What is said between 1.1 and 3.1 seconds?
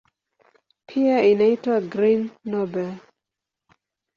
inaitwa "Green Nobel".